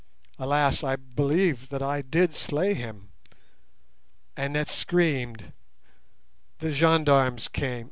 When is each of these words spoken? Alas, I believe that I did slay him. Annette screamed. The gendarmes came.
Alas, 0.39 0.83
I 0.83 0.95
believe 0.95 1.69
that 1.69 1.83
I 1.83 2.01
did 2.01 2.33
slay 2.35 2.73
him. 2.73 3.11
Annette 4.35 4.67
screamed. 4.71 5.53
The 6.57 6.71
gendarmes 6.71 7.47
came. 7.47 7.79